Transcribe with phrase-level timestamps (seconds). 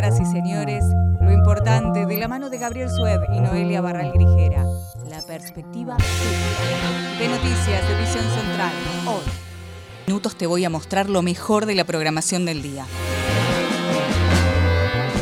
[0.00, 0.84] Señoras y señores,
[1.20, 4.64] lo importante de la mano de Gabriel Sued y Noelia Barral Grijera,
[5.06, 5.94] la perspectiva
[7.18, 8.72] de Noticias de Visión Central.
[9.06, 9.20] Hoy,
[10.06, 12.86] minutos te voy a mostrar lo mejor de la programación del día.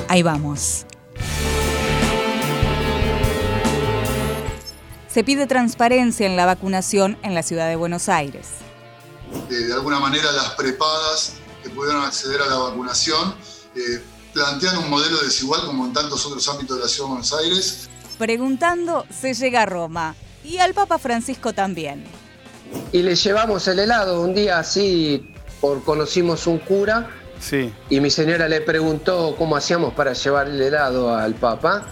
[0.06, 0.86] Ahí vamos.
[5.08, 8.46] Se pide transparencia en la vacunación en la ciudad de Buenos Aires.
[9.48, 11.34] De, alguna manera las prepadas
[11.64, 13.34] que pudieron acceder a la vacunación
[13.74, 14.00] eh,
[14.38, 17.90] plantean un modelo desigual como en tantos otros ámbitos de la ciudad de Buenos Aires.
[18.18, 20.14] Preguntando se llega a Roma
[20.44, 22.04] y al Papa Francisco también.
[22.92, 27.08] Y le llevamos el helado un día así, por conocimos un cura.
[27.40, 27.72] Sí.
[27.90, 31.84] Y mi señora le preguntó cómo hacíamos para llevar el helado al Papa.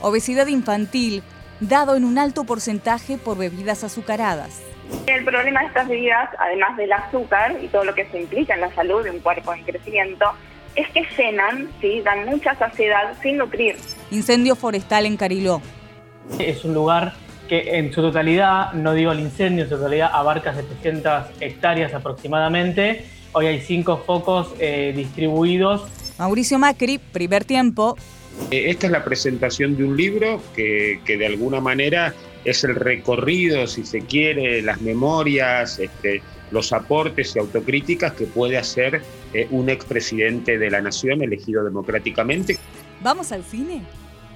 [0.00, 1.22] Obesidad infantil,
[1.60, 4.60] dado en un alto porcentaje por bebidas azucaradas.
[5.06, 8.60] El problema de estas bebidas, además del azúcar y todo lo que se implica en
[8.60, 10.26] la salud de un cuerpo en crecimiento,
[10.76, 12.00] es que llenan, ¿sí?
[12.04, 13.76] dan mucha saciedad sin nutrir.
[14.10, 15.60] Incendio forestal en Cariló.
[16.38, 17.14] Es un lugar
[17.48, 23.04] que en su totalidad, no digo el incendio, en su totalidad abarca 700 hectáreas aproximadamente.
[23.32, 25.84] Hoy hay cinco focos eh, distribuidos.
[26.18, 27.96] Mauricio Macri, primer tiempo.
[28.50, 32.74] Eh, esta es la presentación de un libro que, que de alguna manera es el
[32.74, 39.48] recorrido, si se quiere, las memorias, este, los aportes y autocríticas que puede hacer eh,
[39.50, 42.58] un expresidente de la nación elegido democráticamente.
[43.02, 43.82] ¿Vamos al cine?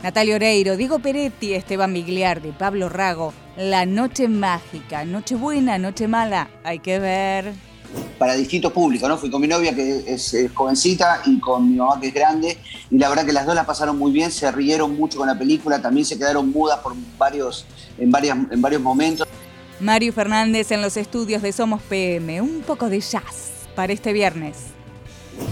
[0.03, 6.49] Natalia Oreiro, Diego Peretti, Esteban Migliardi, Pablo Rago, La Noche Mágica, Noche Buena, Noche Mala,
[6.65, 7.53] hay que ver.
[8.19, 9.19] Para distintos públicos, ¿no?
[9.19, 12.57] Fui con mi novia que es eh, jovencita y con mi mamá que es grande
[12.91, 15.39] y la verdad que las dos la pasaron muy bien, se rieron mucho con la
[15.39, 17.67] película, también se quedaron mudas por varios,
[17.99, 19.29] en, varias, en varios momentos.
[19.81, 24.80] Mario Fernández en los estudios de Somos PM, un poco de jazz para este viernes.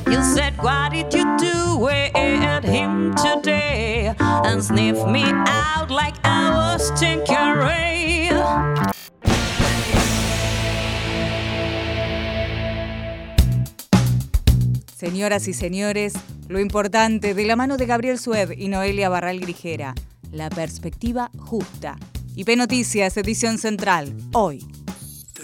[0.06, 2.16] You said, Why did you do it
[2.64, 4.14] him today?
[4.18, 6.68] And sniff me out like I was.
[14.96, 16.14] Señoras y señores,
[16.48, 19.94] lo importante de la mano de Gabriel Sued y Noelia Barral Grijera,
[20.32, 21.96] la perspectiva justa.
[22.36, 24.66] IP Noticias, edición central, hoy.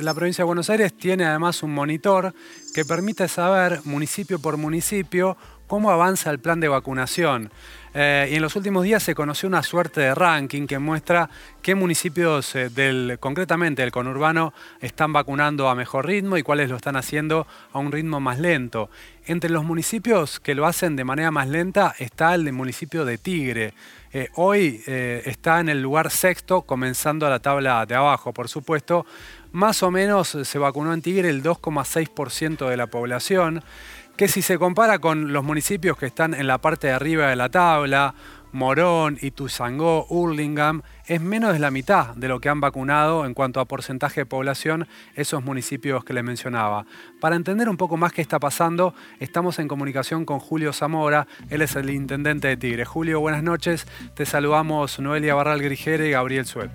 [0.01, 2.35] La provincia de Buenos Aires tiene además un monitor
[2.75, 5.37] que permite saber, municipio por municipio,
[5.69, 7.51] cómo avanza el plan de vacunación.
[7.95, 11.31] Eh, y en los últimos días se conoció una suerte de ranking que muestra
[11.63, 16.77] qué municipios eh, del, concretamente del conurbano están vacunando a mejor ritmo y cuáles lo
[16.77, 18.91] están haciendo a un ritmo más lento.
[19.27, 23.75] Entre los municipios que lo hacen de manera más lenta está el municipio de Tigre.
[24.17, 29.05] Eh, hoy eh, está en el lugar sexto, comenzando la tabla de abajo, por supuesto.
[29.51, 33.65] Más o menos se vacunó en Tigre el 2,6% de la población
[34.17, 37.35] que si se compara con los municipios que están en la parte de arriba de
[37.35, 38.15] la tabla,
[38.55, 43.59] Morón, Ituzangó, Hurlingham, es menos de la mitad de lo que han vacunado en cuanto
[43.59, 46.87] a porcentaje de población esos municipios que les mencionaba.
[47.21, 51.63] Para entender un poco más qué está pasando, estamos en comunicación con Julio Zamora, él
[51.63, 52.85] es el intendente de Tigre.
[52.85, 56.71] Julio, buenas noches, te saludamos Noelia Barral Grigere y Gabriel Suet.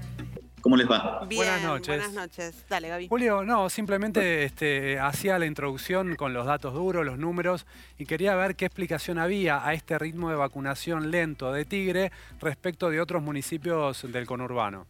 [0.61, 1.25] ¿Cómo les va?
[1.27, 1.97] Bien, buenas noches.
[1.97, 2.65] Buenas noches.
[2.69, 3.07] Dale, Gaby.
[3.07, 7.65] Julio, no, simplemente este, hacía la introducción con los datos duros, los números,
[7.97, 12.11] y quería ver qué explicación había a este ritmo de vacunación lento de Tigre
[12.41, 14.87] respecto de otros municipios del conurbano.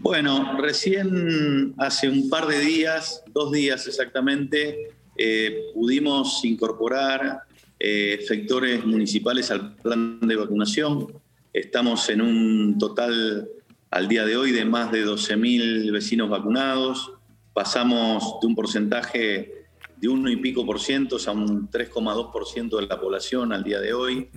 [0.00, 7.42] Bueno, recién hace un par de días, dos días exactamente, eh, pudimos incorporar
[7.80, 11.08] eh, efectores municipales al plan de vacunación.
[11.52, 13.48] Estamos en un total
[13.90, 17.12] al día de hoy de más de 12.000 vecinos vacunados.
[17.54, 19.64] Pasamos de un porcentaje
[19.96, 23.64] de uno y pico por ciento a un 3,2 por ciento de la población al
[23.64, 24.28] día de hoy.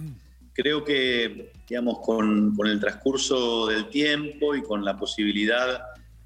[0.53, 5.81] Creo que, digamos, con, el transcurso del tiempo y con la posibilidad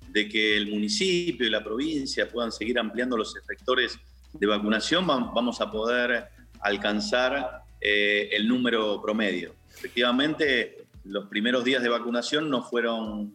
[0.09, 3.97] de que el municipio y la provincia puedan seguir ampliando los efectores
[4.33, 6.25] de vacunación, vamos a poder
[6.61, 9.55] alcanzar eh, el número promedio.
[9.77, 13.33] Efectivamente, los primeros días de vacunación no fueron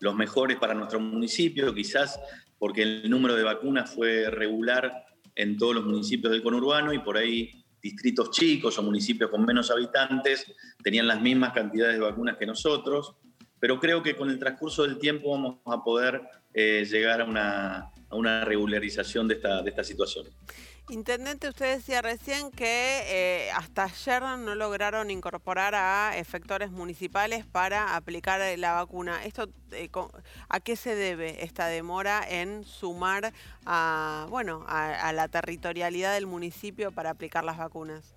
[0.00, 2.18] los mejores para nuestro municipio, quizás
[2.58, 7.16] porque el número de vacunas fue regular en todos los municipios del conurbano y por
[7.16, 10.46] ahí distritos chicos o municipios con menos habitantes
[10.82, 13.14] tenían las mismas cantidades de vacunas que nosotros,
[13.60, 16.22] pero creo que con el transcurso del tiempo vamos a poder
[16.54, 20.26] eh, llegar a una, a una regularización de esta, de esta situación.
[20.90, 27.96] Intendente, usted decía recién que eh, hasta ayer no lograron incorporar a efectores municipales para
[27.96, 29.24] aplicar la vacuna.
[29.24, 29.88] ¿Esto eh,
[30.50, 33.32] a qué se debe esta demora en sumar
[33.64, 38.14] a, bueno, a, a, la territorialidad del municipio para aplicar las vacunas?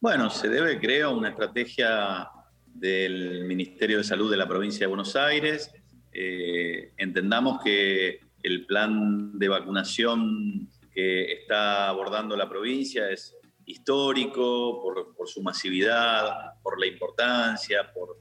[0.00, 2.28] Bueno, se debe, creo, una estrategia
[2.64, 5.72] del Ministerio de Salud de la provincia de Buenos Aires.
[6.12, 10.68] Eh, entendamos que el plan de vacunación
[10.98, 13.36] está abordando la provincia es
[13.68, 18.16] histórico por, su masividad, por la importancia, por,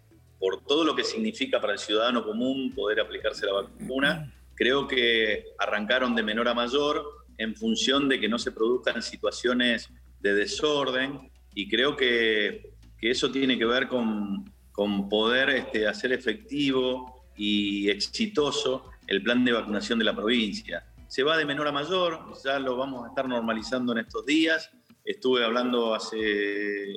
[0.68, 4.33] todo lo que significa para el ciudadano común poder aplicarse la vacuna.
[4.53, 7.03] Creo que arrancaron de menor a mayor
[7.38, 9.89] en función de que no se produzcan situaciones
[10.19, 17.25] de desorden y creo que, eso tiene que ver con, con poder este, hacer efectivo
[17.38, 20.83] y exitoso el plan de vacunación de la provincia.
[21.07, 24.69] Se va de menor a mayor, ya lo vamos a estar normalizando en estos días.
[25.06, 26.18] Estuve hablando hace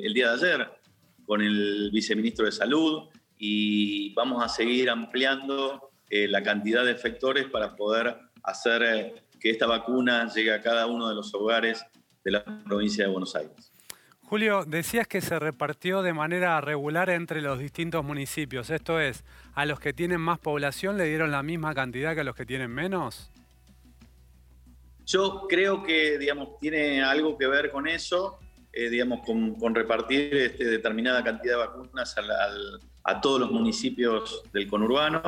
[0.05, 0.71] el día de ayer
[1.25, 3.09] con el viceministro de Salud
[3.39, 9.51] y vamos a seguir ampliando eh, la cantidad de efectores para poder hacer eh, que
[9.51, 11.85] esta vacuna llegue a cada uno de los hogares
[12.25, 13.73] de la provincia de Buenos Aires.
[14.23, 18.71] Julio, decías que se repartió de manera regular entre los distintos municipios.
[18.71, 19.25] Esto es,
[19.55, 22.47] ¿a los que tienen más población le dieron la misma cantidad que a los que
[22.47, 23.31] tienen menos?
[25.11, 28.39] Yo creo que, digamos, tiene algo que ver con eso,
[28.73, 32.15] eh, digamos, con, repartir este, determinada cantidad de vacunas
[33.03, 35.21] a todos los municipios del conurbano.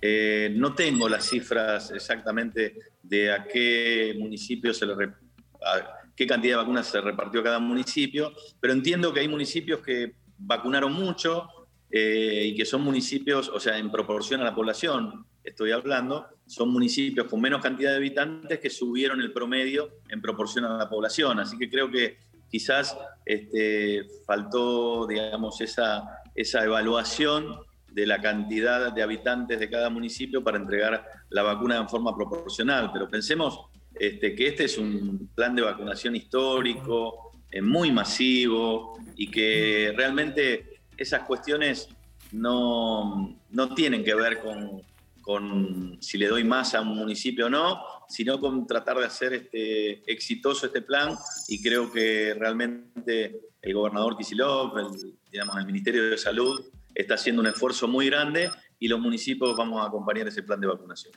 [0.00, 4.94] Eh, no tengo las cifras exactamente de a qué municipio se le
[6.14, 10.14] qué cantidad de vacunas se repartió a cada municipio, pero entiendo que hay municipios que
[10.38, 11.48] vacunaron mucho
[11.90, 16.70] eh, y que son municipios, o sea, en proporción a la población, estoy hablando, son
[16.70, 21.38] municipios con menos cantidad de habitantes que subieron el promedio en proporción a la población.
[21.38, 22.18] Así que creo que
[22.50, 27.60] quizás este, faltó, digamos, esa, esa evaluación
[27.90, 32.90] de la cantidad de habitantes de cada municipio para entregar la vacuna en forma proporcional.
[32.92, 33.60] Pero pensemos
[33.94, 40.80] este, que este es un plan de vacunación histórico, eh, muy masivo y que realmente
[40.96, 41.88] esas cuestiones
[42.32, 44.82] no, no tienen que ver con,
[45.26, 49.32] con, si le doy más a un municipio o no, sino con tratar de hacer
[49.32, 51.16] este, exitoso este plan
[51.48, 54.86] y creo que realmente el gobernador Kisilov, el,
[55.28, 59.82] digamos, el Ministerio de Salud está haciendo un esfuerzo muy grande y los municipios vamos
[59.82, 61.12] a acompañar ese plan de vacunación.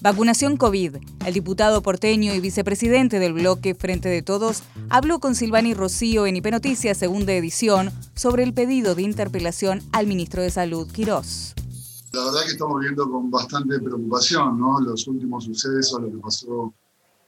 [0.00, 0.96] Vacunación COVID.
[1.26, 6.36] El diputado porteño y vicepresidente del bloque Frente de Todos habló con Silvani Rocío en
[6.36, 11.52] IP Noticias, segunda edición, sobre el pedido de interpelación al ministro de Salud, Quirós.
[12.12, 14.80] La verdad que estamos viendo con bastante preocupación ¿no?
[14.80, 16.72] los últimos sucesos, lo que pasó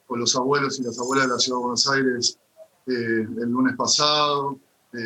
[0.06, 2.38] con los abuelos y las abuelas de la Ciudad de Buenos Aires
[2.87, 4.58] eh, el lunes pasado,
[4.93, 4.99] eh,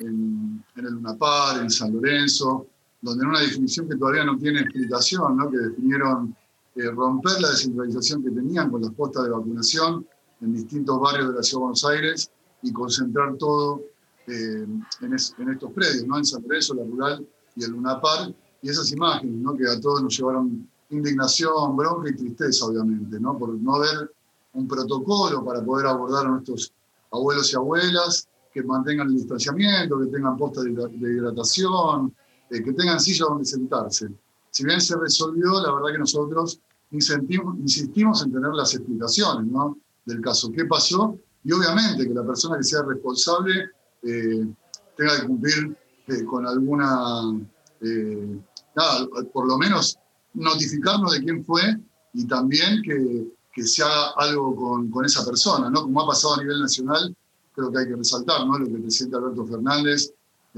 [0.00, 2.66] en, el UNAPAR, en San Lorenzo,
[3.00, 5.48] donde en una definición que todavía no tiene explicación, ¿no?
[5.48, 6.36] que definieron
[6.78, 10.06] eh, romper la descentralización que tenían con las postas de vacunación
[10.40, 12.30] en distintos barrios de la Ciudad de Buenos Aires
[12.62, 13.82] y concentrar todo
[14.28, 14.64] eh,
[15.00, 16.18] en, estos predios, ¿no?
[16.18, 17.26] en San Lorenzo, la Rural
[17.56, 18.32] y el UNAPAR,
[18.62, 19.56] y esas imágenes ¿no?
[19.56, 23.36] que a todos nos llevaron indignación, bronca y tristeza, obviamente, ¿no?
[23.36, 24.12] por no haber
[24.52, 26.72] un protocolo para poder abordar a nuestros
[27.10, 32.14] abuelos y abuelas, que mantengan el distanciamiento, que tengan postas de, hidratación,
[32.50, 34.08] eh, que tengan sillas donde sentarse.
[34.50, 36.60] Si bien se resolvió, la verdad que nosotros
[36.90, 39.46] insistimos en tener las explicaciones
[40.04, 43.70] del caso, qué pasó, y obviamente que la persona que sea responsable
[44.02, 44.46] eh,
[44.96, 45.76] tenga que cumplir
[46.08, 47.22] eh, con alguna,
[47.80, 48.38] eh,
[48.74, 49.98] nada, por lo menos
[50.34, 51.62] notificarnos de quién fue
[52.14, 55.82] y también que, que se haga algo con, con, esa persona, ¿no?
[55.82, 57.14] Como ha pasado a nivel nacional,
[57.54, 58.58] creo que hay que resaltar, ¿no?
[58.58, 60.12] Lo que el presidente Alberto Fernández,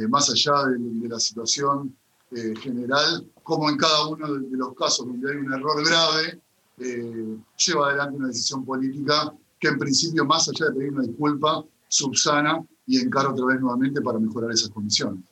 [0.08, 1.94] más allá de, de, la situación
[2.30, 6.40] general, como en cada uno de los casos donde hay un error grave,
[6.78, 11.64] eh, lleva adelante una decisión política que en principio, más allá de pedir una disculpa,
[11.88, 15.24] subsana y encara otra vez nuevamente para mejorar esas condiciones.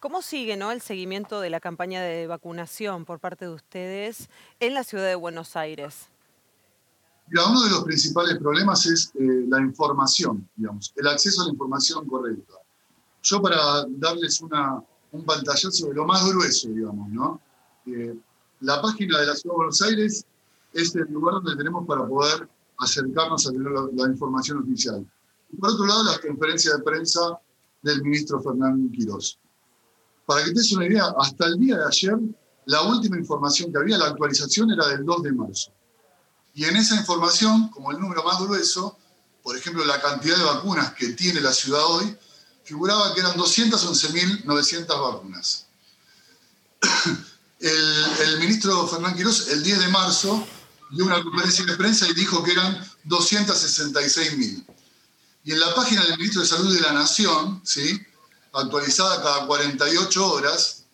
[0.00, 0.72] ¿Cómo sigue ¿no?
[0.72, 5.14] el seguimiento de la campaña de vacunación por parte de ustedes en la ciudad de
[5.14, 6.06] Buenos Aires?
[7.28, 11.52] Mira, uno de los principales problemas es eh, la información, digamos, el acceso a la
[11.52, 12.54] información correcta.
[13.22, 17.40] Yo para darles una, un pantallazo de lo más grueso, digamos, ¿no?
[18.60, 20.24] La página de la Ciudad de Buenos Aires
[20.72, 25.06] es el lugar donde tenemos para poder acercarnos a tener la, información oficial.
[25.52, 27.20] Y por otro lado, la conferencia de prensa
[27.82, 29.38] del ministro Fernando Quirós.
[30.26, 32.18] Para que te des una idea, hasta el día de ayer,
[32.66, 35.72] la última información que había, la actualización era del 2 de marzo.
[36.54, 38.98] Y en esa información, como el número más grueso,
[39.42, 42.16] por ejemplo, la cantidad de vacunas que tiene la ciudad hoy,
[42.64, 45.68] figuraba que eran 211.900 vacunas.
[47.60, 50.46] El, ministro Fernán Quirós el 10 de marzo
[50.90, 54.66] dio una conferencia de prensa y dijo que eran 266 mil.
[55.44, 58.00] Y en la página del Ministro de Salud de la Nación, ¿sí?
[58.52, 60.84] actualizada cada 48 horas,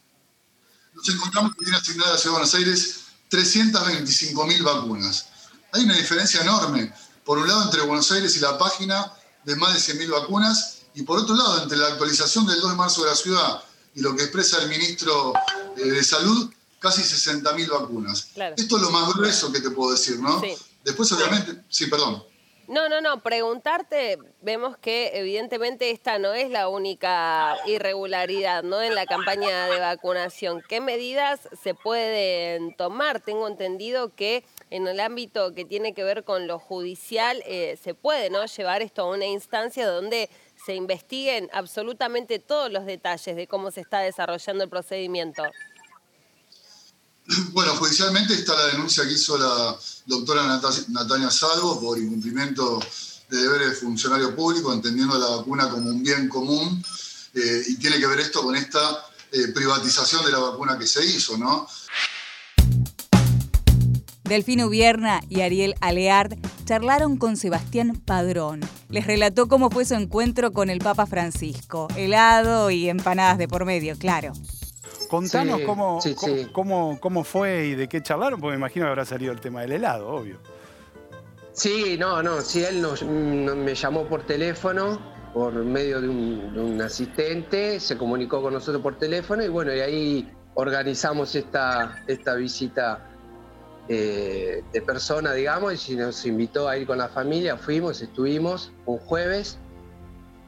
[0.95, 2.97] nos encontramos que tiene asignada a Ciudad de Buenos Aires
[3.31, 5.27] 325.000 vacunas.
[5.73, 6.93] Hay una diferencia enorme,
[7.25, 9.11] por un lado, entre Buenos Aires y la página
[9.45, 12.77] de más de 100.000 vacunas, y por otro lado, entre la actualización del 2 de
[12.77, 13.63] marzo de la ciudad
[13.95, 15.33] y lo que expresa el ministro
[15.77, 18.31] de Salud, casi 60.000 vacunas.
[18.35, 18.55] Claro.
[18.59, 20.41] Esto es lo más grueso que te puedo decir, ¿no?
[20.41, 20.55] Sí.
[20.85, 22.25] Después, obviamente, sí, perdón.
[22.69, 28.81] No, no, no, preguntarte, vemos que evidentemente esta no es la única irregularidad, ¿no?
[28.81, 30.63] En la campaña de vacunación.
[30.69, 33.21] ¿Qué medidas se pueden tomar?
[33.21, 37.95] Tengo entendido que en el ámbito que tiene que ver con lo judicial eh, se
[37.95, 38.47] puede, ¿no?
[38.47, 40.31] Llevar esto a una instancia donde
[40.65, 45.43] se investiguen absolutamente todos los detalles de cómo se está desarrollando el procedimiento.
[47.53, 49.77] Bueno, judicialmente está la denuncia que hizo la
[50.07, 52.81] doctora Nata- Natalia Salvo por incumplimiento
[53.29, 56.85] de deberes de funcionario público, entendiendo la vacuna como un bien común,
[57.35, 61.05] eh, y tiene que ver esto con esta eh, privatización de la vacuna que se
[61.05, 61.67] hizo, ¿no?
[64.33, 68.61] Delfino Ubierna y Ariel Aleard charlaron con Sebastián Padrón.
[68.89, 71.87] Les relató cómo fue su encuentro con el Papa Francisco.
[71.99, 74.33] Helado y empanadas de por medio, claro.
[75.11, 76.47] Contanos Sí, cómo, sí, cómo, sí.
[76.51, 79.61] cómo- cómo fue y de qué charlaron, porque me imagino que habrá salido el tema
[79.61, 80.39] del helado, obvio.
[81.53, 84.99] Sí, no, no, sí, él nos, me llamó por teléfono,
[85.35, 89.75] por medio de un, de un asistente, se comunicó con nosotros por teléfono y bueno,
[89.75, 93.11] y ahí organizamos esta, esta visita
[93.89, 98.99] eh, de persona, digamos, y nos invitó a ir con la familia, fuimos, estuvimos un
[98.99, 99.59] jueves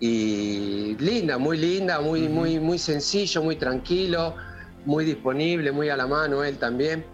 [0.01, 4.35] y linda, muy linda, muy, muy, muy sencillo, muy tranquilo,
[4.85, 7.05] muy disponible, muy a la mano él también.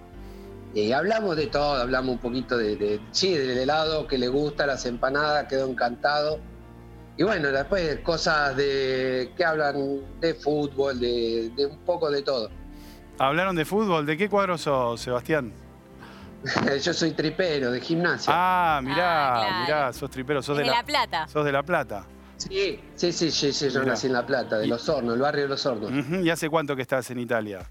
[0.75, 4.67] Y hablamos de todo, hablamos un poquito de, de- sí, del helado que le gusta,
[4.67, 6.39] las empanadas, quedó encantado.
[7.17, 12.51] Y bueno, después cosas de que hablan de fútbol, de, de un poco de todo.
[13.19, 15.53] Hablaron de fútbol, ¿de qué cuadro sos, Sebastián?
[16.83, 18.33] Yo soy tripero de gimnasia.
[18.35, 19.65] Ah, mirá, Ah, claro.
[19.65, 21.29] mirá, sos tripero, sos de de, La la, Plata.
[21.29, 22.07] sos de La Plata.
[22.39, 23.93] Sí, sí, sí, sí, sí, yo Mirá.
[23.93, 25.91] nací en La Plata, de Y- Los Hornos, el barrio de Los Hornos.
[26.25, 27.71] ¿Y hace cuánto que estás en Italia?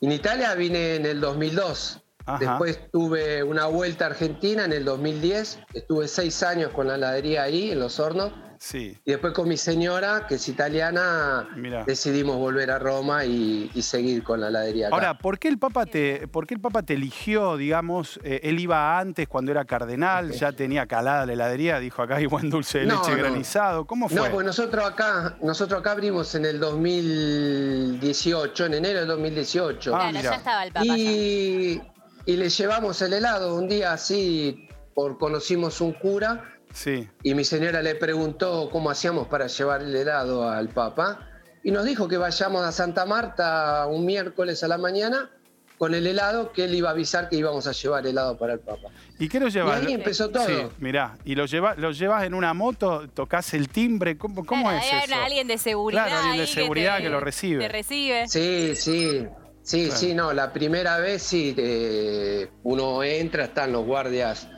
[0.00, 2.00] En Italia vine en el 2002.
[2.26, 2.38] Ajá.
[2.38, 5.58] Después tuve una vuelta a Argentina en el 2010.
[5.74, 8.32] Estuve seis años con la heladería ahí, en Los Hornos.
[8.62, 11.84] Sí, Y después con mi señora, que es italiana, Mirá.
[11.84, 14.96] decidimos volver a Roma y, y seguir con la heladería acá.
[14.96, 18.20] Ahora, ¿por qué el Papa te, por qué el Papa te eligió, digamos?
[18.22, 22.26] eh, él iba antes cuando era cardenal, ya tenía calada la heladería, dijo acá hay
[22.26, 23.16] buen dulce de No, leche no.
[23.16, 23.86] granizado.
[23.86, 24.30] ¿Cómo No, fue?
[24.30, 29.96] pues nosotros acá, nosotros acá abrimos en el 2018, en enero del 2018.
[29.96, 30.84] Ah, claro, ya estaba el Papa.
[30.86, 31.80] y,
[32.26, 37.44] y le llevamos el helado un día así, por conocimos un cura, Sí, y mi
[37.44, 41.26] señora le preguntó cómo hacíamos para llevar el helado al Papa,
[41.64, 45.30] y nos dijo que vayamos a Santa Marta un miércoles a la mañana
[45.78, 48.60] con el helado, que él iba a avisar que íbamos a llevar helado para el
[48.60, 48.88] Papa.
[49.18, 49.80] ¿y qué lo Y llevas?
[49.84, 50.46] ahí empezó todo.
[50.46, 54.68] Sí, mirá, y lo, lleva, lo llevas en una moto, tocas el timbre, ¿cómo, cómo
[54.68, 55.20] Claro, es haber eso?
[55.24, 56.06] alguien de seguridad.
[56.06, 57.64] Claro, alguien de seguridad te- que lo recibe.
[57.64, 58.28] Te recibe.
[58.28, 59.26] Sí, sí,
[59.62, 60.00] sí, Claro.
[60.00, 64.48] sí, no, la primera vez sí, eh, uno entra, están los guardias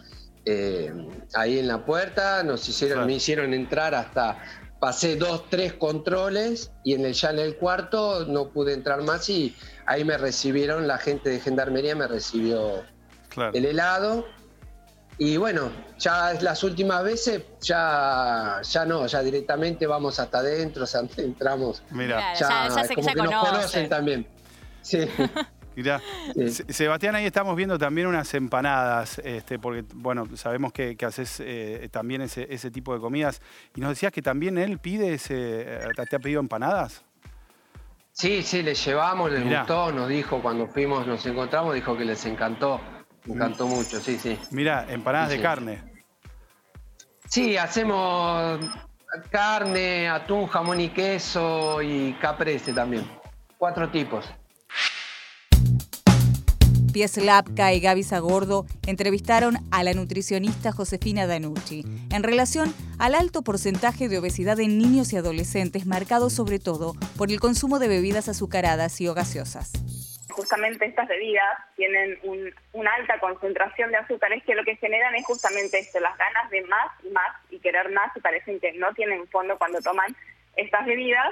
[0.45, 0.93] eh,
[1.35, 3.07] ahí en la puerta, nos hicieron, Claro.
[3.07, 4.39] me hicieron entrar hasta,
[4.81, 9.29] pasé dos, tres controles y en el, ya en el cuarto no pude entrar más
[9.29, 9.55] y
[9.87, 12.83] ahí me recibieron, la gente de gendarmería me recibió
[13.29, 13.53] Claro.
[13.55, 14.27] el helado.
[15.19, 20.87] Y bueno, ya las últimas veces ya, ya no, ya directamente vamos hasta adentro, o
[20.87, 22.09] sea, entramos Claro,
[22.39, 23.51] ya, ya- como ya que nos conocen.
[23.55, 24.27] conocen también.
[24.81, 24.99] Sí.
[25.77, 26.01] mirá.
[26.35, 26.51] Sí.
[26.51, 31.41] Se- Sebastián, ahí estamos viendo también unas empanadas, este, porque bueno, sabemos que, que haces
[31.41, 33.41] eh, también ese, ese tipo de comidas.
[33.75, 37.03] Y nos decías que también él pide ese, eh, te ha pedido empanadas.
[38.13, 39.61] Sí, sí, les llevamos, les Mirá.
[39.61, 42.79] gustó, nos dijo cuando fuimos, nos encontramos, dijo que les encantó,
[43.27, 44.39] encantó mucho, sí, sí.
[44.51, 45.43] Mirá, empanadas Sí, de sí.
[45.43, 45.83] carne.
[47.27, 48.61] Sí, hacemos
[49.31, 53.07] carne, atún, jamón y queso y caprese también.
[53.57, 54.27] Cuatro tipos.
[56.93, 63.43] Pies Lapka y Gaby Sagordo entrevistaron a la nutricionista Josefina Danucci en relación al alto
[63.43, 68.29] porcentaje de obesidad en niños y adolescentes marcado sobre todo por el consumo de bebidas
[68.29, 69.73] azucaradas y o gaseosas.
[70.33, 71.45] justamente estas bebidas
[71.77, 76.17] tienen un- una alta concentración de azúcares que lo que generan es justamente esto, las
[76.17, 79.79] ganas de más y más y querer más y parecen que no tienen fondo cuando
[79.83, 80.17] toman
[80.57, 81.29] estas bebidas.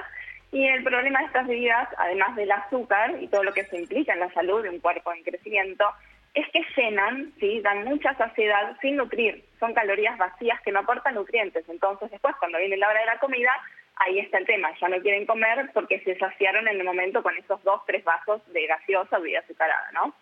[0.51, 4.13] Y el problema de estas bebidas, además del azúcar y todo lo que se implica
[4.13, 5.85] en la salud de un cuerpo en crecimiento,
[6.33, 7.61] es que llenan, ¿sí?
[7.61, 9.43] dan mucha saciedad sin nutrir.
[9.59, 11.67] Son calorías vacías que no aportan nutrientes.
[11.69, 13.51] Entonces después, cuando viene la hora de la comida,
[13.95, 14.69] ahí está el tema.
[14.79, 18.41] Ya no quieren comer porque se saciaron en el momento con esos dos, tres vasos
[18.53, 20.13] de gaseosa o de azucarada, ¿no?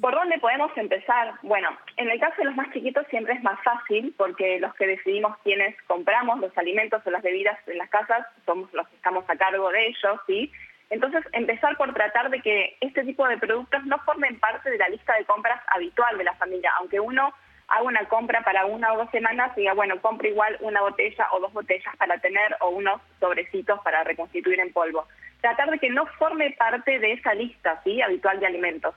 [0.00, 1.34] ¿Por dónde podemos empezar?
[1.42, 4.88] Bueno, en el caso de los más chiquitos siempre es más fácil porque los que
[4.88, 9.24] decidimos quiénes compramos los alimentos o las bebidas en las casas somos los que estamos
[9.28, 10.50] a cargo de ellos, ¿sí?
[10.90, 14.88] Entonces, empezar por tratar de que este tipo de productos no formen parte de la
[14.88, 17.32] lista de compras habitual de la familia, aunque uno
[17.68, 21.28] haga una compra para una o dos semanas y diga, bueno, compro igual una botella
[21.32, 25.06] o dos botellas para tener o unos sobrecitos para reconstituir en polvo.
[25.40, 28.02] Tratar de que no forme parte de esa lista, ¿sí?
[28.02, 28.94] Habitual de alimentos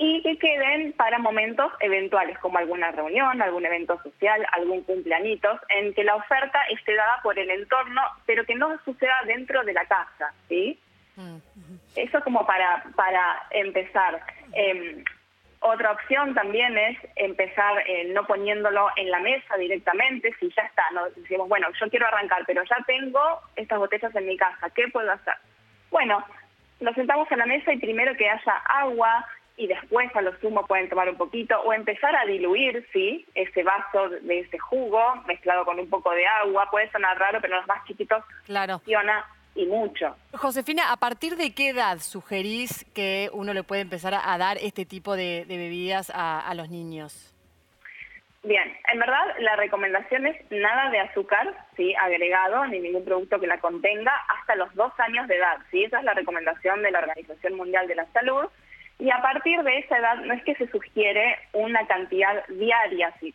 [0.00, 5.92] y que queden para momentos eventuales, como alguna reunión, algún evento social, algún cumpleañitos, en
[5.92, 9.84] que la oferta esté dada por el entorno, pero que no suceda dentro de la
[9.86, 10.78] casa, ¿sí?
[11.96, 14.22] Eso como para, para empezar.
[14.52, 15.04] Em,
[15.60, 20.84] otra opción también es empezar eh, no poniéndolo en la mesa directamente, si ya está,
[20.92, 21.10] ¿no?
[21.10, 25.10] decimos, bueno, yo quiero arrancar, pero ya tengo estas botellas en mi casa, ¿qué puedo
[25.10, 25.34] hacer?
[25.90, 26.24] Bueno,
[26.78, 29.26] nos sentamos en la mesa y primero que haya agua,
[29.58, 33.64] y después a lo sumo pueden tomar un poquito o empezar a diluir, sí, ese
[33.64, 36.68] vaso de ese jugo mezclado con un poco de agua.
[36.70, 38.78] Puede sonar raro, pero los más chiquitos claro.
[38.78, 40.16] funciona y mucho.
[40.32, 44.86] Josefina, ¿a partir de qué edad sugerís que uno le puede empezar a dar este
[44.86, 47.34] tipo de, bebidas a, los niños?
[48.44, 53.48] Bien, en verdad la recomendación es nada de azúcar, sí, agregado, ni ningún producto que
[53.48, 57.00] la contenga hasta los dos años de edad, sí, esa es la recomendación de la
[57.00, 58.48] Organización Mundial de la Salud
[58.98, 63.34] y a partir de esa edad no es que se sugiere una cantidad diaria, ¿sí?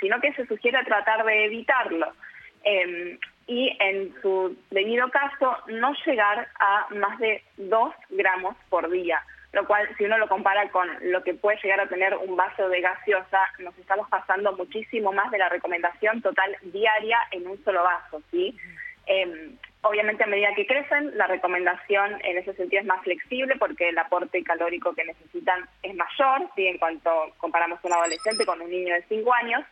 [0.00, 2.12] sino que se sugiere tratar de evitarlo.
[2.64, 9.22] Em, y en su debido caso no llegar a más de 2 gramos por día,
[9.52, 12.68] lo cual si uno lo compara con lo que puede llegar a tener un vaso
[12.68, 17.82] de gaseosa, nos estamos pasando muchísimo más de la recomendación total diaria en un solo
[17.82, 18.20] vaso.
[18.30, 18.54] ¿sí?
[19.82, 23.98] Obviamente a medida que crecen, la recomendación en ese sentido es más flexible porque el
[23.98, 26.66] aporte calórico que necesitan es mayor, ¿sí?
[26.66, 29.64] en cuanto comparamos un adolescente con un niño de 5 años,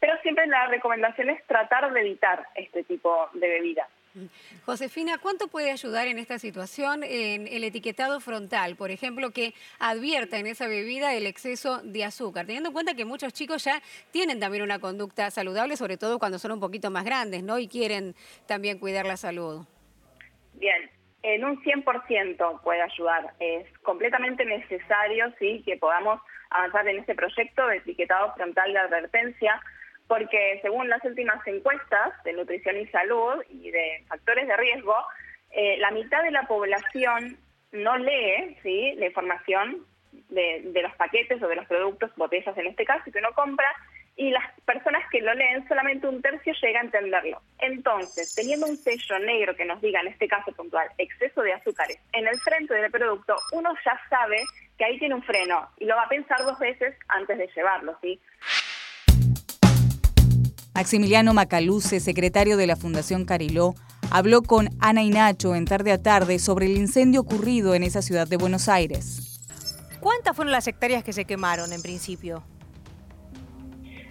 [0.00, 3.88] pero siempre la recomendación es tratar de evitar este tipo de bebidas.
[4.66, 8.76] Josefina, ¿cuánto puede ayudar en esta situación en el etiquetado frontal?
[8.76, 13.04] Por ejemplo, que advierta en esa bebida el exceso de azúcar, teniendo en cuenta que
[13.04, 17.04] muchos chicos ya tienen también una conducta saludable, sobre todo cuando son un poquito más
[17.04, 17.58] grandes, ¿no?
[17.58, 18.14] Y quieren
[18.46, 19.64] también cuidar la salud.
[20.54, 20.90] Bien,
[21.22, 23.34] en un 100% puede ayudar.
[23.38, 26.20] Es completamente necesario, sí, que podamos
[26.50, 29.60] avanzar en este proyecto de etiquetado frontal de advertencia
[30.10, 34.96] porque según las últimas encuestas de nutrición y salud y de factores de riesgo,
[35.52, 37.38] eh, la mitad de la población
[37.70, 38.94] no lee ¿sí?
[38.96, 39.86] la información
[40.30, 43.72] de, los paquetes o de los productos, botellas en este caso, que uno compra,
[44.16, 47.40] y las personas que lo leen, solamente un tercio llega a entenderlo.
[47.60, 52.00] Entonces, teniendo un sello negro que nos diga, en este caso puntual, exceso de azúcares,
[52.14, 54.38] en el frente del producto, uno ya sabe
[54.76, 57.96] que ahí tiene un freno y lo va a pensar dos veces antes de llevarlo,
[58.02, 58.20] ¿sí?
[60.74, 63.74] Maximiliano Macaluce, secretario de la Fundación Cariló,
[64.10, 68.02] habló con Ana y Nacho en tarde a tarde sobre el incendio ocurrido en esa
[68.02, 69.40] ciudad de Buenos Aires.
[70.00, 72.42] ¿Cuántas fueron las hectáreas que se quemaron en principio?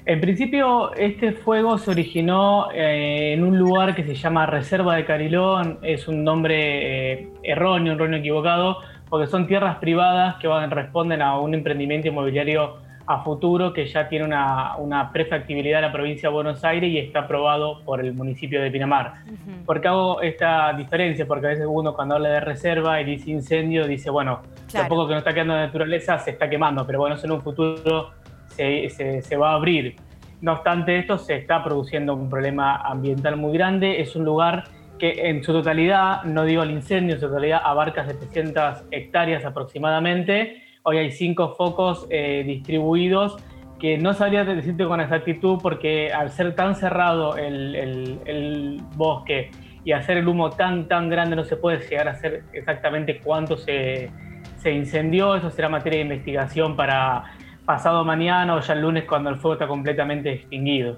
[0.06, 5.06] En principio, este fuego se originó eh, en un lugar que se llama Reserva de
[5.06, 5.62] Cariló.
[5.82, 8.78] Es un nombre eh, erróneo, un erróneo equivocado,
[9.10, 14.24] porque son tierras privadas que responden a un emprendimiento inmobiliario a futuro que ya tiene
[14.24, 18.62] una, una prefactibilidad en la provincia de Buenos Aires y está aprobado por el municipio
[18.62, 19.24] de Pinamar.
[19.65, 21.26] ¿Por qué hago esta diferencia?
[21.26, 24.41] Porque a veces uno cuando habla de reserva y dice incendio, dice, bueno,
[24.72, 27.41] tampoco que no está quedando de naturaleza se está quemando, pero bueno, eso en un
[27.41, 28.12] futuro
[28.50, 29.95] se, se, se va a abrir.
[30.41, 34.02] No obstante esto, se está produciendo un problema ambiental muy grande.
[34.02, 34.65] Es un lugar
[35.00, 40.68] que en su totalidad, no digo el incendio, en su totalidad abarca 700 hectáreas aproximadamente
[40.89, 43.38] Hoy hay cinco focos eh, distribuidos
[43.80, 49.52] que no sabría decirte con exactitud porque al ser tan cerrado el, bosque
[49.86, 53.56] y hacer el humo tan, tan grande no se puede llegar a saber exactamente cuánto
[53.56, 54.10] se,
[54.58, 55.36] se incendió.
[55.36, 57.38] Eso será materia de investigación para
[57.69, 60.97] pasado mañana o ya el lunes cuando el fuego está completamente extinguido.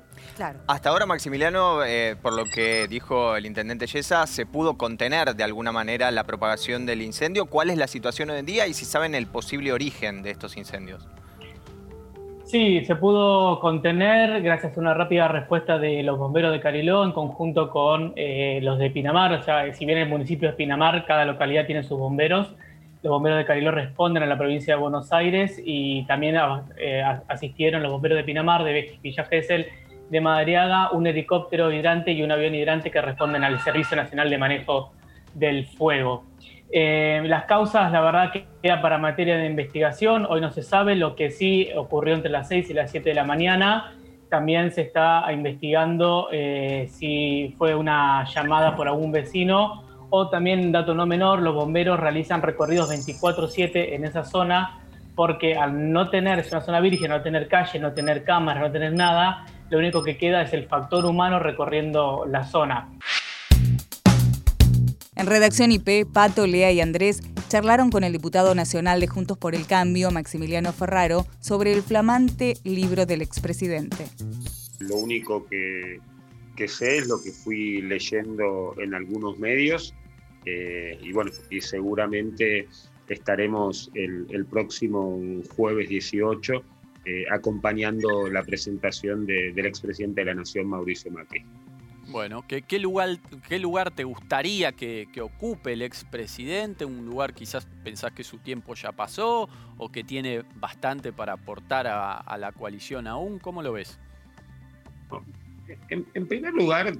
[0.68, 5.44] Hasta ahora, Maximiliano, eh, por lo que dijo el intendente Yesa, se pudo contener de
[5.44, 7.48] alguna manera la propagación del incendio.
[7.48, 10.56] ¿Cuál es la situación hoy en día y si saben el posible origen de estos
[10.56, 11.06] incendios?
[12.46, 17.12] Sí, se pudo contener gracias a una rápida respuesta de los bomberos de Cariló en
[17.12, 19.34] conjunto con eh, los de Pinamar.
[19.34, 22.56] O sea, si bien el municipio es Pinamar, cada localidad tiene sus bomberos
[23.04, 26.36] los bomberos de Cariló responden a la provincia de Buenos Aires y también
[26.78, 29.66] eh, asistieron los bomberos de Pinamar, de Villa Gesell,
[30.10, 34.38] de Madariaga, un helicóptero hidrante y un avión hidrante que responden al Servicio Nacional de
[34.38, 34.92] Manejo
[35.34, 36.26] del Fuego.
[36.72, 40.26] Eh, las causas, la verdad, que queda para materia de investigación.
[40.30, 40.96] Hoy no se sabe.
[40.96, 43.94] Lo que sí ocurrió entre las 6 y las 7 de la mañana.
[44.30, 50.94] También se está investigando eh, si fue una llamada por algún vecino o también, dato
[50.94, 54.78] no menor, los bomberos realizan recorridos 24/7 en esa zona
[55.16, 58.72] porque al no tener, es una zona virgen, no tener calle, no tener cámaras, no
[58.72, 62.90] tener nada, lo único que queda es el factor humano recorriendo la zona.
[65.16, 69.56] En Redacción IP, Pato, Lea y Andrés charlaron con el diputado nacional de Juntos por
[69.56, 74.08] el Cambio, Maximiliano Ferraro, sobre el flamante libro del expresidente.
[74.80, 76.00] Lo único que,
[76.68, 79.94] sé es lo que fui leyendo en algunos medios
[80.46, 82.68] eh, y bueno, y seguramente
[83.08, 85.20] estaremos el, próximo
[85.56, 86.64] jueves 18
[87.06, 91.44] eh, acompañando la presentación del expresidente de la Nación, Mauricio Macri.
[92.12, 96.84] Bueno, ¿qué, qué, lugar, qué lugar te gustaría que, ocupe el expresidente?
[96.84, 101.88] ¿Un lugar quizás pensás que su tiempo ya pasó o que tiene bastante para aportar
[101.88, 103.40] a, la coalición aún?
[103.40, 103.98] ¿Cómo lo ves?
[105.90, 106.94] En, primer lugar,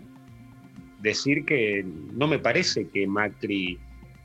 [1.02, 3.80] decir que no me parece que Macri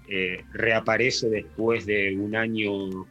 [0.08, 3.06] eh, reaparece después de un año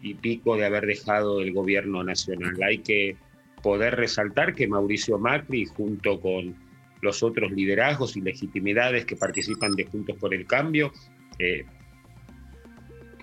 [0.00, 2.54] y pico de haber dejado el gobierno nacional.
[2.62, 3.16] Hay que
[3.62, 6.54] poder resaltar que Mauricio Macri, junto con
[7.00, 10.92] los otros liderazgos y legitimidades que participan de Juntos por el Cambio.
[11.38, 11.64] Eh,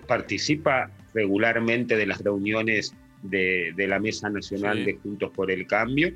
[0.08, 6.14] participa regularmente de las reuniones de, la Mesa Nacional de Juntos por el Cambio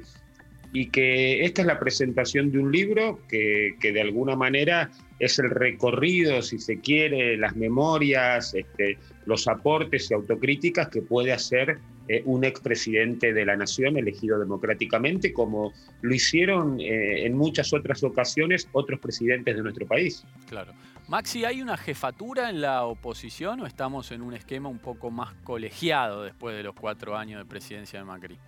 [0.72, 5.40] y que esta es la presentación de un libro que, que, de alguna manera es
[5.40, 11.80] el recorrido, si se quiere, las memorias, este, los aportes y autocríticas que puede hacer
[12.08, 18.04] eh, un expresidente de la nación elegido democráticamente, como lo hicieron eh, en muchas otras
[18.04, 20.24] ocasiones otros presidentes de nuestro país.
[20.48, 20.74] Claro.
[21.08, 25.34] Maxi, ¿hay una jefatura en la oposición o estamos en un esquema un poco más
[25.44, 28.40] colegiado después de los cuatro años de presidencia de Macri?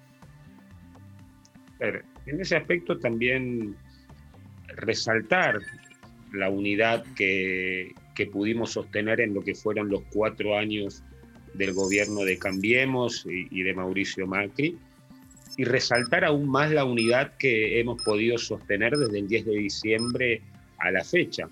[2.26, 3.76] En ese aspecto también
[4.68, 5.60] resaltar
[6.34, 11.04] la unidad que, que pudimos sostener en lo que fueron los cuatro años
[11.54, 14.78] del gobierno de Cambiemos y, de Mauricio Macri,
[15.58, 20.42] y resaltar aún más la unidad que hemos podido sostener desde el 10 de diciembre
[20.78, 21.48] a la fecha.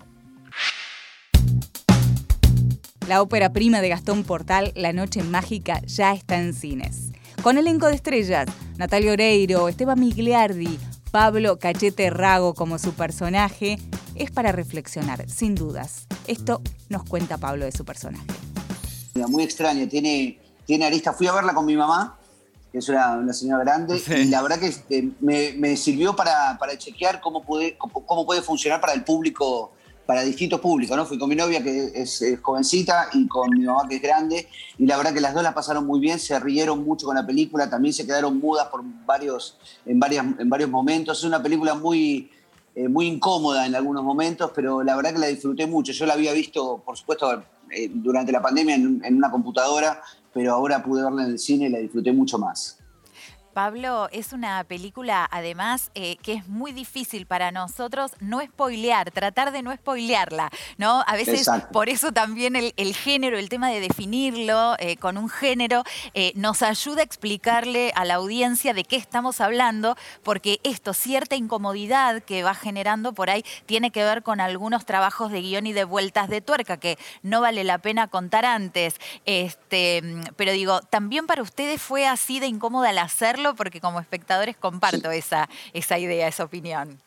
[3.06, 7.09] La ópera prima de Gastón Portal, La Noche Mágica, ya está en cines.
[7.42, 10.78] Con elenco de estrellas, Natalia Oreiro, Esteban Migliardi,
[11.10, 13.78] Pablo Cachete Rago como su personaje,
[14.14, 16.06] es para reflexionar, sin dudas.
[16.26, 18.26] Esto nos cuenta Pablo de su personaje
[19.28, 21.12] muy extraña, tiene, tiene arista.
[21.12, 22.16] Fui a verla con mi mamá,
[22.72, 27.42] que es una, señora grande, y la verdad que este, me, sirvió para, chequear cómo
[27.42, 29.72] puede, cómo, puede funcionar para el público,
[30.10, 31.06] para distintos públicos, ¿no?
[31.06, 34.84] Fui con mi novia, que es, jovencita, y con mi mamá, que es grande, y
[34.84, 37.70] la verdad que las dos la pasaron muy bien, se rieron mucho con la película,
[37.70, 41.18] también se quedaron mudas por varios, en, varias, en varios momentos.
[41.18, 42.28] Es una película muy,
[42.74, 45.92] eh, muy incómoda en algunos momentos, pero la verdad que la disfruté mucho.
[45.92, 50.02] Yo la había visto, por supuesto, eh, durante la pandemia en, en, una computadora,
[50.34, 52.79] pero ahora pude verla en el cine y la disfruté mucho más.
[53.50, 59.52] Pablo, es una película además eh, que es muy difícil para nosotros no spoilear, tratar
[59.52, 61.02] de no spoilearla, ¿no?
[61.06, 65.84] A veces por eso también el, género, el tema de definirlo eh, con un género,
[66.14, 71.36] eh, nos ayuda a explicarle a la audiencia de qué estamos hablando, porque esto, cierta
[71.36, 75.72] incomodidad que va generando por ahí, tiene que ver con algunos trabajos de guion y
[75.72, 78.96] de vueltas de tuerca que no vale la pena contar antes.
[79.24, 80.02] Este,
[80.36, 85.10] pero digo, también para ustedes fue así de incómoda al hacerlo porque como espectadores comparto
[85.10, 86.98] esa, esa idea, esa opinión.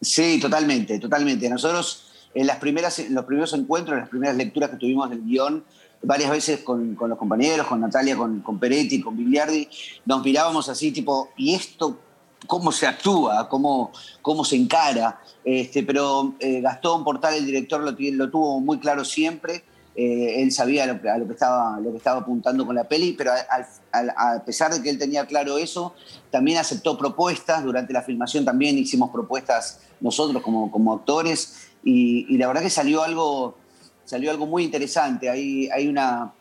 [0.00, 1.48] Sí, totalmente, totalmente.
[1.48, 5.64] Nosotros en las primeras, los primeros encuentros, en las primeras lecturas que tuvimos del guion,
[6.02, 9.68] varias veces con, los compañeros, con Natalia, con, con Peretti, con Biliardi,
[10.04, 11.98] nos mirábamos así, tipo, ¿y esto
[12.46, 15.20] cómo se actúa, cómo, cómo se encara?
[15.44, 19.64] Este, pero eh, Gastón Portal, el director, lo, lo tuvo muy claro siempre
[19.96, 23.12] eh, él sabía lo, a lo que, estaba, lo que estaba apuntando con la peli,
[23.12, 25.94] pero a, pesar de que él tenía claro eso,
[26.30, 27.62] también aceptó propuestas.
[27.62, 33.02] Durante la filmación también hicimos propuestas nosotros como, como actores y, la verdad que salió
[33.02, 33.56] algo,
[34.04, 35.30] salió algo muy interesante.
[35.30, 36.32] Hay, hay, una,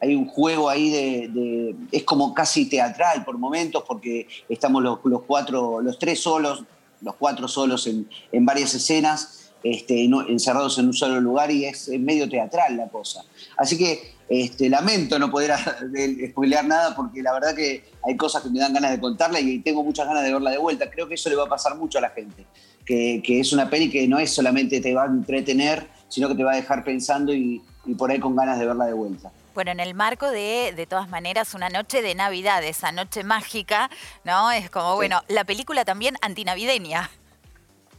[0.00, 5.22] hay un juego ahí de, Es como casi teatral por momentos porque estamos los, los
[5.22, 6.62] cuatro, los tres solos,
[7.00, 11.88] los cuatro solos en, en varias escenas este, encerrados en un solo lugar y es
[11.98, 13.24] medio teatral la cosa.
[13.56, 15.52] Así que este, lamento no poder
[16.30, 19.60] spoilear nada porque la verdad que hay cosas que me dan ganas de contarla y
[19.60, 20.90] tengo muchas ganas de verla de vuelta.
[20.90, 22.44] Creo que eso le va a pasar mucho a la gente,
[22.84, 26.44] que, es una peli que no es solamente te va a entretener, sino que te
[26.44, 27.62] va a dejar pensando y,
[27.96, 29.30] por ahí con ganas de verla de vuelta.
[29.54, 33.90] Bueno, en el marco de, de todas maneras, una noche de Navidad, esa noche mágica,
[34.24, 34.52] ¿no?
[34.52, 37.10] Es como, bueno, la película también antinavideña.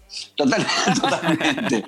[0.36, 1.86] totalmente,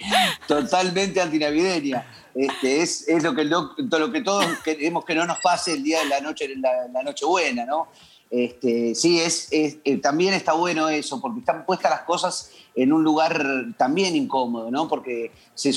[0.48, 2.06] totalmente antinavideña.
[2.34, 5.84] Este, es, es lo, que, lo, lo, que todos queremos que no nos pase el
[5.84, 7.88] día de la noche, la, noche buena, ¿no?
[8.30, 13.04] Este, sí, es, eh, también está bueno eso, porque están puestas las cosas en un
[13.04, 13.44] lugar
[13.78, 14.88] también incómodo, ¿no?
[14.88, 15.74] Porque se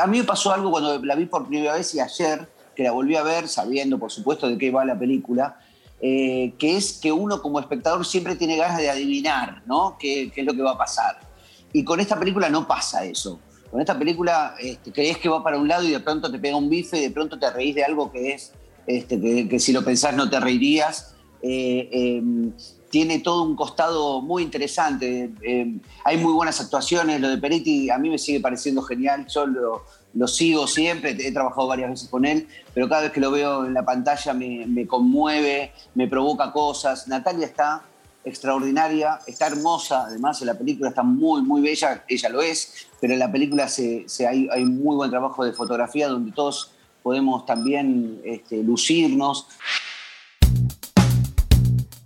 [0.00, 2.92] a mí me pasó algo cuando la vi por primera vez y ayer, que la
[2.92, 5.60] volví a ver, sabiendo por supuesto de qué va la película,
[6.00, 9.98] eh, que es que uno como espectador siempre tiene ganas de adivinar, ¿no?
[10.00, 11.29] qué es lo que va a pasar.
[11.72, 13.40] Y con esta película no pasa eso.
[13.70, 16.56] Con esta película este, crees que va para un lado y de pronto te pega
[16.56, 18.52] un bife y de pronto te reís de algo que es,
[18.86, 21.14] este, que, si lo pensás no te reirías.
[21.42, 22.52] Eh, em,
[22.90, 25.30] tiene todo un costado muy interesante.
[25.42, 27.20] Em, hay muy buenas actuaciones.
[27.20, 29.26] Lo de Peretti a mí me sigue pareciendo genial.
[29.28, 31.16] Yo lo, sigo siempre.
[31.18, 34.34] He trabajado varias veces con él, pero cada vez que lo veo en la pantalla
[34.34, 37.06] me conmueve, me provoca cosas.
[37.06, 37.84] Natalia está
[38.24, 43.18] extraordinaria, está hermosa, además la película está muy, muy bella, ella lo es, pero en
[43.18, 48.62] la película se, hay, hay, muy buen trabajo de fotografía donde todos podemos también este,
[48.62, 49.46] lucirnos.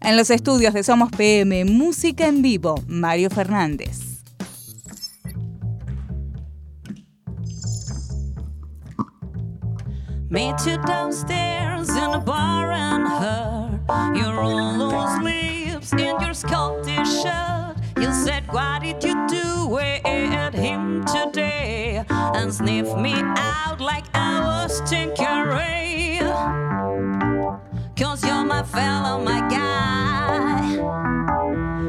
[0.01, 4.15] En los estudios de Somos PM, música en vivo, Mario Fernández.
[10.29, 13.81] Meet you downstairs in a bar and her.
[14.17, 14.79] You're all
[15.93, 17.77] in your Scottish shirt.
[17.99, 22.05] You said, What did you do at him today?
[22.09, 26.21] And sniff me out like I was Tinkeray.
[27.97, 30.63] Cause you're my fellow, my guy.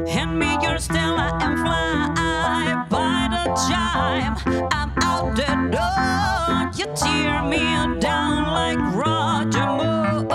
[0.10, 4.36] Hand me your Stella and fly by the chime.
[4.72, 6.72] I'm out the door.
[6.78, 10.28] You tear me down like Roger Moore.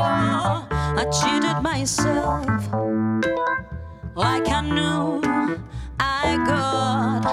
[1.00, 2.49] I cheated myself
[4.20, 5.22] like I knew
[5.98, 7.24] I got.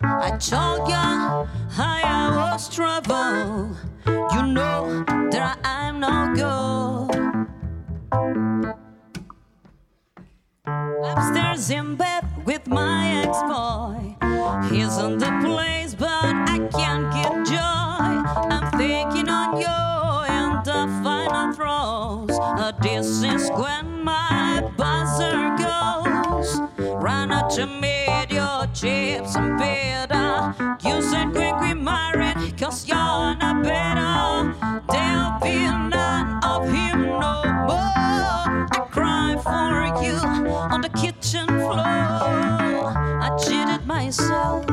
[0.00, 1.44] I told ya
[1.76, 3.74] I was trouble.
[4.06, 7.10] You know that I'm no good.
[11.10, 14.16] Upstairs in bed with my ex-boy.
[14.70, 17.67] He's on the place, but I can't get joy.
[27.54, 30.54] To meet your chips and bitter.
[30.86, 34.54] You said quick we married, cause you're not better.
[34.92, 38.68] There'll be none of him no more.
[38.70, 40.18] I cry for you
[40.72, 41.80] on the kitchen floor.
[41.80, 44.66] I cheated myself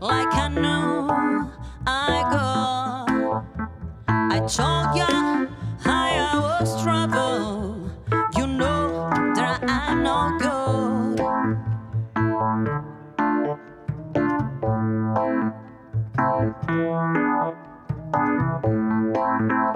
[0.00, 1.50] like I knew
[1.86, 3.44] I got.
[4.08, 5.46] I told ya
[5.86, 7.35] I was trouble.
[16.76, 17.16] Thank